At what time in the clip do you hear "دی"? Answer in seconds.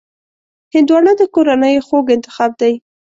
2.61-2.73